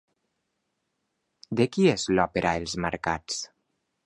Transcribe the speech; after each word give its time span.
De 1.59 1.67
qui 1.75 1.87
és 1.93 2.07
l'òpera 2.17 2.55
Els 2.63 2.75
marcats? 2.89 3.39